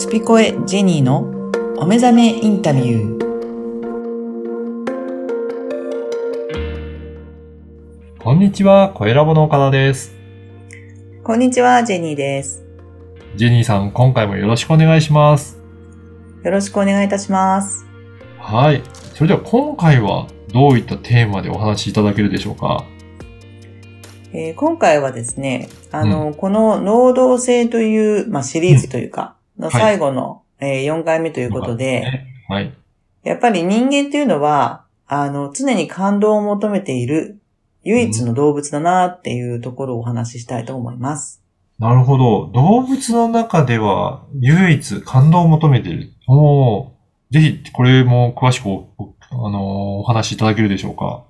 [0.00, 1.28] スピコエジェニーの
[1.76, 3.20] お目覚めインタビュー。
[8.18, 10.14] こんにちは、声ラボの岡田です。
[11.22, 12.64] こんにちは、ジェニーです。
[13.36, 15.58] ジェニーさん、今回もよろしくお願いします。
[16.44, 17.84] よろしくお願いいたします。
[18.38, 18.82] はい。
[19.12, 22.86] それでは今回はどういったテーマでお話しいただけるでしょうか？
[24.32, 32.74] えー今回はですね、あの、この能動性という、まあ、シリーズというか、のはい最後の、えー4回目ということで、はい。
[33.22, 37.40] やっぱり人間っていうのは、あの、常に感動を求めている
[37.84, 41.42] 唯一の動物だなっていうところをお話ししたいと思います。
[41.78, 42.50] なるほど。
[42.52, 46.12] 動物の中では唯一感動を求めている。
[46.28, 46.88] おー
[47.30, 49.62] ぜひ、これも詳しくお、おあのー
[50.00, 51.24] お話しいただけるでしょうか？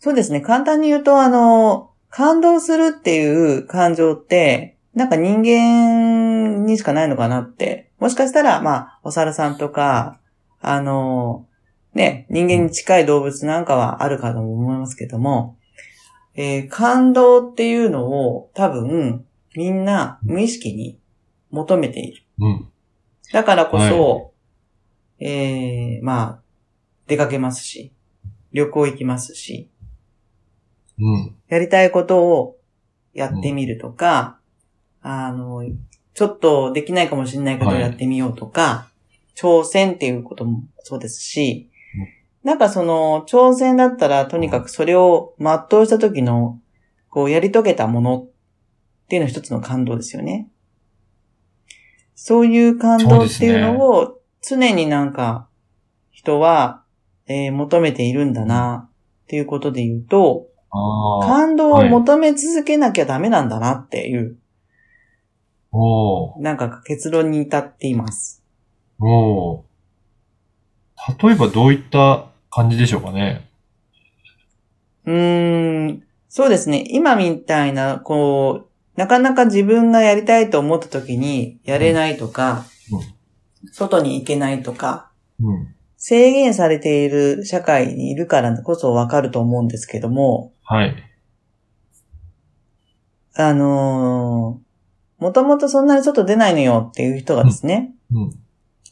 [0.00, 0.40] そうですね。
[0.40, 6.21] 簡単に言うと、あの、感動するっていう感情って、なんか人間
[6.66, 7.90] にしかないのかなって。
[7.98, 10.20] もしかしたら、まあ、お猿さんとか、
[10.60, 11.46] あの、
[11.94, 15.58] ね、人間に近い動物なんかはあるかと思いますけども、
[16.34, 20.98] えー感動っていうのを多分、みんな無意識に
[21.50, 22.22] 求めている。
[22.38, 22.68] うん。
[23.32, 24.32] だからこそ、
[25.18, 26.42] えー、まあ、
[27.06, 27.92] 出かけますし、
[28.52, 29.68] 旅行行きますし、
[30.98, 31.36] うん。
[31.48, 32.56] やりたいことを
[33.12, 34.38] やってみるとか、
[35.02, 35.64] あの、
[36.14, 38.88] ちょっとできないかもしれないことをやってみようとか、
[39.34, 41.70] 挑戦っていうこともそうですし、
[42.44, 46.58] なんかその、挑戦だったら、とにかくそれを全うした時の、
[47.08, 48.28] こう、やり遂げたものっ
[49.08, 50.48] ていうのは一つの感動ですよね。
[52.14, 55.48] そういう感動っていうのを、常になんか、
[56.10, 56.82] 人は、
[57.26, 58.90] えー求めているんだな、
[59.24, 60.48] っていうことで言うと。
[60.72, 64.38] 感動を求め続けなきゃダメなんだなっていう、
[65.72, 68.42] おーなんか結論に至っています。
[69.00, 69.62] おー
[71.22, 73.48] 例えばどういった感じでしょうかね
[75.04, 76.84] うーん、そうですね。
[76.88, 82.66] 今みたいな、こう、なかなか自分がやりたいと思った時にやれないとか、
[83.72, 85.74] 外に行けないとか、うん。
[85.96, 90.96] 制限されている社会にいるからこそわかると思うんですけども、はい。
[93.34, 94.61] あのー
[95.22, 98.30] もともとそんなに外出ないのよっていう人がですね、うん。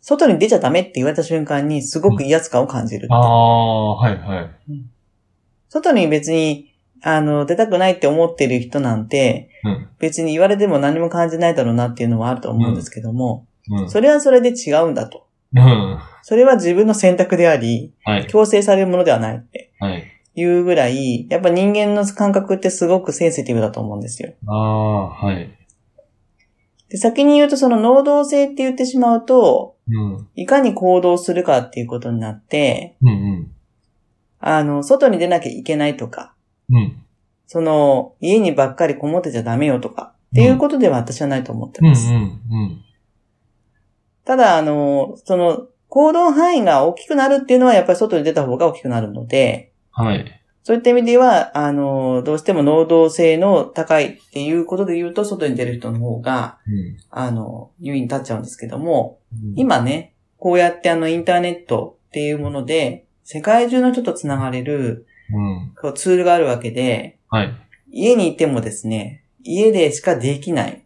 [0.00, 4.50] 外に出ちゃダメって言われた瞬間にすごく威圧感を感じるああ、はいはい。
[5.68, 9.88] 外に別に、あの、出たくないって思ってる人なんて、うん。
[10.00, 13.90] 別に言われても何も感じないだろうなっていうのはあると思うんですけども、うん。
[13.90, 15.28] それはそれで違うんだと。
[15.54, 15.98] うん。
[16.22, 18.26] それは自分の選択であり、はい。
[18.26, 20.04] 強制されるものではないってはい。
[20.36, 24.34] いうぐらい、やっぱ人間の感覚ってすごくセンシティブだと思うんですよ。
[24.46, 25.50] ああ、はい。
[26.88, 30.28] で、先に言うとその能動性って言ってしまうと、うん。
[30.34, 33.52] いかに行動するかっていうことになって、うんうん。
[34.40, 36.34] あの、外に出なきゃいけないとか、
[36.70, 37.02] うん。
[37.46, 42.10] その、家にばっかりこもってちゃダメよとか、っていうことでは私はないと思ってうんうます。
[42.10, 42.84] んうん。
[44.24, 50.42] ただ、あの、その、行動範囲が大きくなるっていうのはやっぱり外に出た方が大きくなるので、はい。
[50.66, 59.54] そういった意味では、あの、どうしても能動性の高いっていうことで言うと、外に出る人の方が、うんあの、優位に立っちゃうんですけども、うん。
[59.54, 65.72] 今ね、こうやってあの、インターネットっていうもので、世界中の人と繋がれるうん。
[65.80, 67.54] こうツールがあるわけで、はい。
[67.92, 70.84] 家にいてもですね、家でしかできない。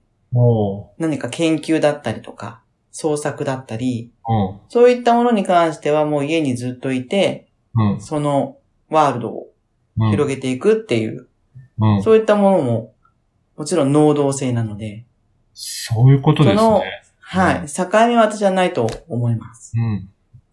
[0.98, 2.60] 何か研究だったりとか、
[2.90, 4.60] 創作だったり、うん。
[4.68, 8.00] そういったものに関してはもう家にずっといて、うん。
[8.02, 8.58] その
[8.90, 9.49] ワールドをうん。
[10.10, 11.28] 広げていくっていう、
[11.80, 12.02] うん。
[12.02, 12.94] そういったものも、
[13.56, 15.04] もちろん能動性なので、
[15.52, 17.02] そういうことですそのね。
[17.20, 19.72] はい、境目は私はないと思います。
[19.76, 20.08] うん。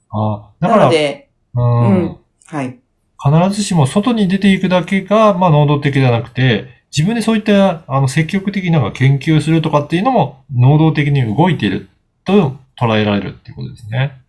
[0.10, 2.80] ああ、だかなら、ので、うんうんはい、
[3.24, 11.90] 必ずしも外に出ていくだけが、まあ、能動的じゃなくて、自分でそういった、あの、積極的になんか研究するとかっていうのも、能動的に動いている
[12.24, 14.22] と捉えられるっていうことですね。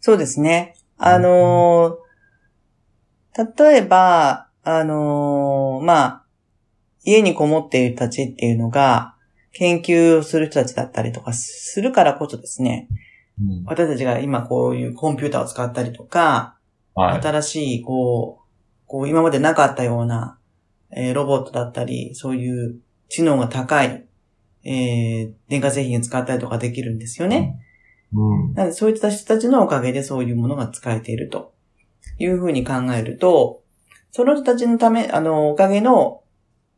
[0.00, 0.74] そうですね。
[0.96, 2.07] あのー
[3.36, 6.22] 例えば、あのーまあ、
[7.04, 9.14] 家にこもっている人たちっていうのが、
[9.52, 12.88] 研究をする人たちだったりとかするからこそですね、
[13.40, 13.64] うん。
[13.64, 16.56] 私たちが今こういうコンピューターを使ったりとか、
[16.94, 17.22] はい。
[17.22, 18.44] 新しい、こう、
[18.86, 20.38] こう今までなかったような、
[20.90, 22.76] えーロボットだったり、そういう
[23.08, 24.04] 知能が高い、
[24.64, 27.58] えー電化製品を使ったりとかできるんですよね。
[28.12, 28.54] うん。
[28.54, 31.52] なので、そういった人たちのおかげでそういうものが使えていると
[32.18, 33.62] いうふうに考えると、
[34.10, 36.22] その人たちのため、あの、おかげの、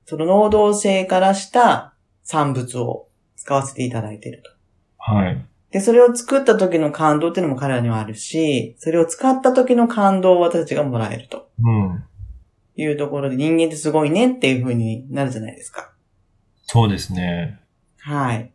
[0.05, 4.51] その能動性からした産物を使わせていただいていると。
[4.99, 5.47] はい。
[5.71, 12.05] で、それを作った時の感動っていうのも彼らにはあるし、それを使った時の感動を私たちがもらえるとうん。
[12.77, 15.93] いうところで人間ってすごいねっていう風になるじゃないですか。
[16.63, 17.61] そうですね。
[17.99, 18.53] はい。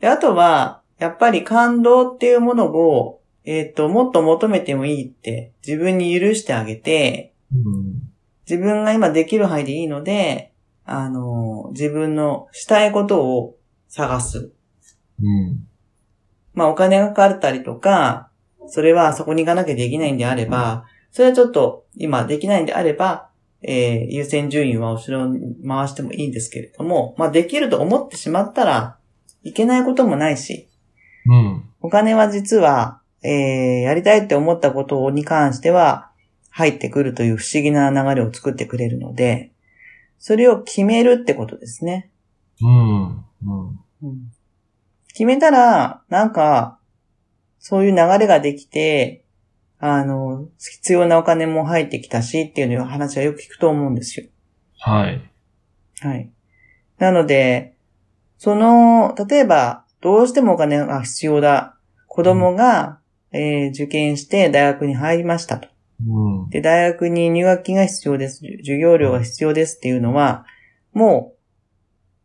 [0.00, 8.12] で、あとは、やっぱり感動っていうものを、えっ、と、もっと求めてもいいって自分に許してあげて、うん。
[8.48, 10.52] 自分が今できる範囲でいいので、
[10.84, 13.56] あの、自分のしたいことを
[13.88, 14.52] 探す。
[15.20, 15.66] うん。
[16.54, 18.30] まあお金がかかったりとか、
[18.66, 23.28] それはそこに行かなきゃできないんであれば、それはちょっと今できないんであれば、
[23.62, 28.98] えー優先順位は後ろに回してもいいんですけれども、まあできると思ってしまったら
[29.42, 30.68] いけないこともないし、
[31.26, 31.64] うん。
[31.80, 36.10] お金は実は、えーやりたいって思ったことに関しては
[36.50, 39.52] 入ってくるという不思議な流れを作ってくれるので、
[40.18, 42.10] それを決めるってことですね。
[42.60, 43.06] うん。
[43.06, 43.80] うん。
[44.02, 44.32] うん
[45.12, 46.78] 決めたら、なんか、
[47.58, 49.24] そういう流れができて、
[49.78, 54.26] あの、必要なお金も入ってきたしっていうのを話はよく聞くと思うんですよ。
[54.78, 55.30] はい。
[56.00, 56.30] はい。
[56.98, 57.76] なので、
[58.38, 61.76] その、例えば、どうしてもお金が必要だ。
[62.08, 62.98] 子供が、
[63.32, 65.68] えー受験して大学に入りましたと。
[66.06, 66.50] うん。
[66.50, 68.44] で、大学に入学金が必要です。
[68.58, 70.46] 授業料が必要ですっていうのは、
[70.92, 71.38] もう、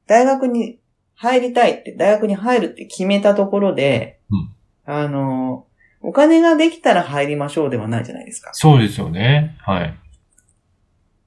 [0.08, 0.80] 大学に
[1.16, 4.54] 入りたいって、大学に入るって決めたところで、うん
[4.90, 5.66] あの、
[6.02, 8.52] お金ができたら入りましょうではないじゃないですか。
[8.54, 9.58] そうですよね。
[9.60, 10.00] はい。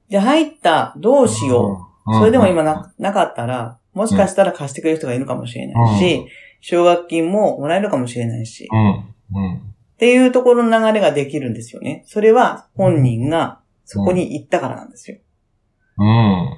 [0.09, 2.11] で、入った、どうしよう。
[2.11, 2.19] うん。
[2.21, 6.26] それでも今な、なかったら、もしかしたら貸してくれる人がいるかもしれないし、
[6.62, 9.15] 奨学金ももらえるかもしれないし、うん。
[9.32, 9.56] うん。
[9.56, 9.61] っ
[9.99, 12.05] ていうところの流れができるんですよね。
[12.06, 15.19] それは本人がそこに行ったからなんですよ。
[15.99, 16.56] うん。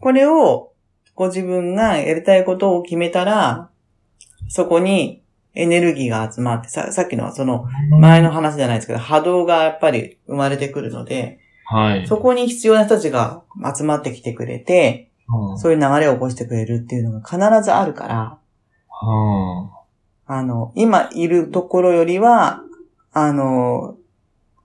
[0.00, 0.72] これを、
[1.14, 3.70] ご自分がやりたいことを決めたら、
[4.48, 5.24] そこに
[5.54, 7.64] エネルギーが集まって、ささっきのはその
[7.98, 12.06] 前の話じゃないですけど、波動がやっぱり生まれてくるので、はい。
[12.06, 13.42] そこに必要な人たちが
[13.74, 15.58] 集まってきてくれて、うん。
[15.58, 18.38] そういう流れを起こしてくれるっていうのが必ずあるから、
[19.02, 19.70] うん。
[20.26, 22.62] あの、今いるところよりは、
[23.12, 23.96] あの、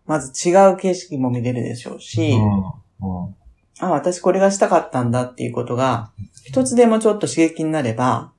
[0.06, 3.36] まず違う景色も見れるでしょうし、うん。
[3.80, 6.12] あ、私これがしたかったんだっていうことが、
[6.44, 8.31] 一つでもちょっと刺激になれば、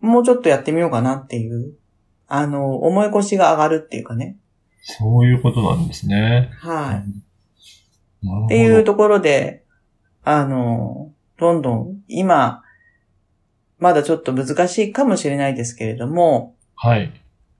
[0.00, 1.74] もうちょっとやってみようかなっていう、
[2.28, 4.36] あの、思い越しが上がるっていうかね。
[4.82, 6.50] そういうことなんですね。
[6.60, 8.46] はい。
[8.46, 9.64] っていうところで、
[10.22, 12.62] あの、どんどん、今、
[13.78, 17.12] まだちょっと難しいかもしれないですけれども、はい。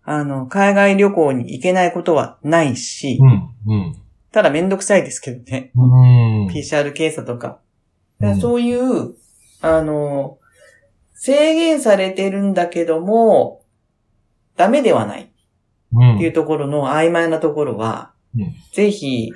[0.05, 3.51] あの、海外旅行に行けないことはないし、うん。
[3.67, 3.97] うん。
[4.31, 5.73] ただめんどくさいですけどね。
[5.75, 6.47] うん。
[6.49, 7.59] PCR 検査とか。
[8.21, 9.15] うんそういう、
[9.61, 10.39] あの、
[11.15, 13.63] 制限されてるんだけども、
[14.57, 15.31] ダメではない
[15.93, 19.33] うんっていうところの曖昧なところは、うんぜひ、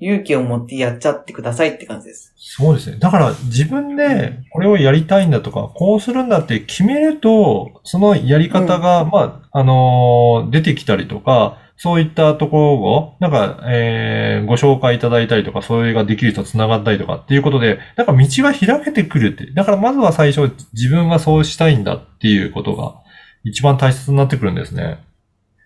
[0.00, 2.32] 勇気を持ってやっちゃってくださいって感じです。
[2.36, 2.98] そうですね。
[2.98, 19.50] だから自分でこれをやりたいんだとか、こうするんだって決めると、そのやり方が、まあ、あのー出てきたりとか、そういったところを、なんか、えー、ご紹介いただいたりとか、それができる人と繋がったりとかっていうことで、なんか道が開けてくるって。
[19.52, 22.96] だからまずは最初、自分はそうしたいんだっていうことが、
[23.44, 24.98] 一番大切になってくるんですね。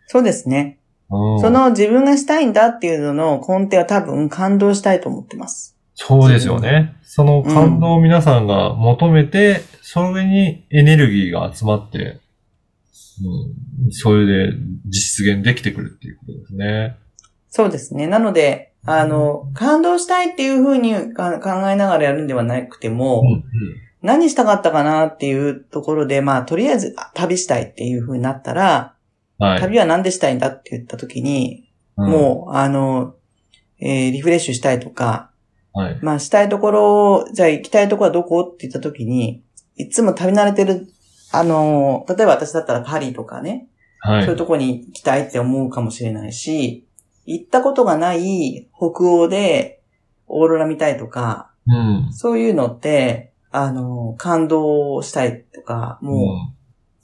[0.06, 0.78] そうですね。
[1.10, 5.76] うんその自分がしたいんだっていうのの根底は多分感動したいと思ってます。
[5.94, 6.96] そうですよね。
[7.02, 12.20] その感動を皆さんが求めて、それにエネルギーが集まって、
[13.86, 14.56] うん、それで
[14.86, 16.96] 実現できてくるっていうことですね。
[17.48, 18.08] そうですね。
[18.08, 23.44] なので、あの、感動したいっていうふうにか考えながらやるんではなくても、うん
[24.04, 28.93] 何したかったかなっていうところで、まあ、とりあえずあ旅したいっていう風になったら、
[29.38, 29.60] はい。
[29.60, 33.14] 旅は何でしたいんだって言った時に、もう、あの、
[33.80, 35.30] えーリフレッシュしたいとか、
[35.74, 35.98] うん、はい。
[36.02, 39.42] まあ、したいところ、じゃあ行きたいところはどこって言った時に、
[39.76, 40.88] いつも旅慣れてる、
[41.32, 43.68] あの、例えば私だったらパリとかね、
[44.00, 44.22] はい。
[44.22, 46.86] そういうとこに行きたいって思うかもしれないし、
[47.26, 49.82] 行ったことがない北欧で
[50.26, 52.12] オーロラ見たいとか、うん。
[52.12, 56.54] そういうのって、あの、感動したいとか、もう、うん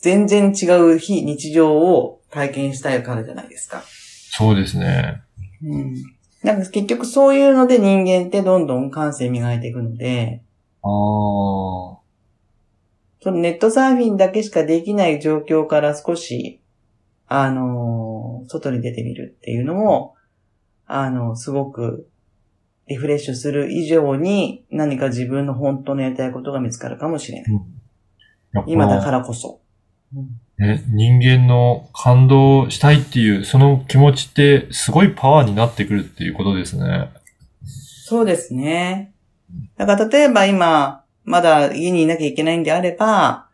[0.00, 3.82] 全然違う非日常を体験したいからじゃないですか。
[3.86, 5.22] そうですね。
[5.62, 5.94] うん。
[6.42, 10.42] なんか結局そういうので人間ってどんどん感性磨いていくので、
[10.82, 12.00] ああ。
[13.22, 16.60] そのネットサーフィンだけしかできない状況から少し、
[17.26, 20.14] あの外に出てみるっていうのも、
[20.86, 22.08] あの、すごく
[22.88, 27.52] リフレッシュする以上に何か自分の本当のやりたいことが見つかるかもしれない。
[27.52, 27.80] うん
[28.66, 29.60] 今だからこそ。
[30.60, 37.08] ね、人間の感動したいっていう、その気持ちってすごいパワーになってくるっていうことですね。
[37.64, 39.14] そうですね。
[39.78, 43.46] だから例えば今、まだ家にいなきゃいけないんであれば、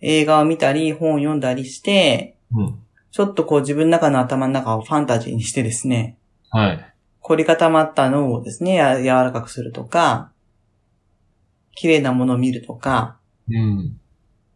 [0.00, 2.78] 映画を見たり、本を読んだりして、うん。
[3.12, 6.18] ちょっとこう自分の中の頭の中をファンタジーにしてですね、
[6.50, 6.94] はい。
[7.20, 10.32] 凝り固まった脳をですね、や柔らかくするとか、
[11.76, 13.16] 綺麗なものを見るとか、
[13.48, 14.00] うん。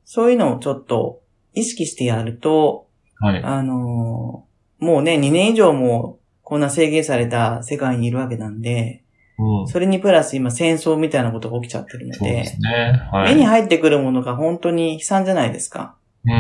[0.05, 1.22] そういうのをちょっと
[1.55, 3.43] 意識してやると、はい。
[3.43, 9.05] あのーもうね、2年以上もこんな制限された世界にいるわけなんで、
[9.39, 9.69] うん。
[9.69, 13.09] それにプラス今戦争みたいなことが起きちゃってるのそうで、ですね。
[13.13, 13.35] はい。
[13.35, 15.95] 目に入ってくるものが本当に悲惨じゃないですか。
[16.25, 16.33] うん。
[16.33, 16.37] う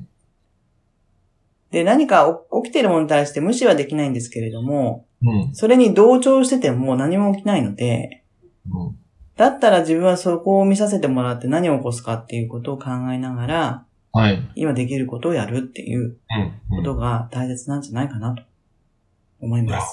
[0.00, 0.08] ん。
[1.70, 5.54] で、何かお起きてるものに対して無視はできないんですけれども、うん。
[5.54, 8.24] それに同調してても何も起きないので、
[8.70, 8.98] うん。
[9.36, 13.85] だったら自分はそこを見させてもらって何を起こすかっていうことを考えながら、
[14.16, 14.42] はい。
[14.54, 16.16] 今できることをやるっていう
[16.70, 18.42] ことが大切なんじゃないかなと
[19.42, 19.86] 思います。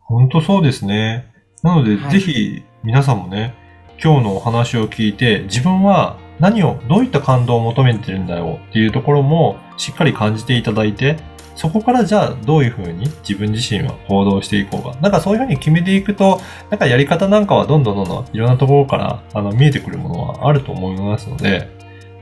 [0.00, 1.32] 本当そうですね。
[1.62, 3.54] なので、はいぜひ皆さんもね、
[4.02, 11.16] 今日のお話を聞いて、自分は何を、どういった感動を求めてるんだろうっていうところもしっかり感じていただいて、
[11.54, 14.96] そこからじゃあどういうふうに自分自身は行動していこうか。
[15.00, 21.68] なんかそういうふうに決めていくと、なんかやり方なんかはどんどんどんどんいろんなところからあの見えてくるものはあると思いますので、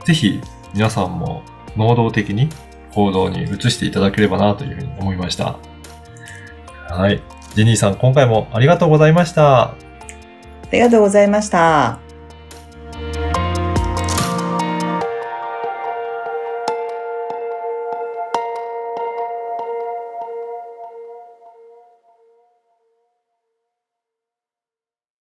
[0.05, 0.39] ぜひ
[0.77, 1.41] 皆さんも
[1.75, 2.49] 能動的に
[2.91, 5.57] 行動に移していただければなというふうに思いました。
[6.87, 7.19] はい。
[7.55, 9.63] ジェニーさん、今回もありがとうございました。
[9.63, 9.75] あ
[10.71, 12.06] りがとうございました。